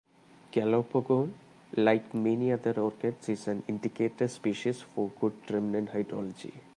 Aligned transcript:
"Calopogon", 0.51 1.31
like 1.77 2.11
many 2.15 2.51
other 2.51 2.73
orchids, 2.81 3.29
is 3.29 3.47
an 3.47 3.61
indicator 3.67 4.27
species 4.27 4.81
for 4.81 5.11
good 5.19 5.33
remnant 5.51 5.91
hydrology. 5.91 6.53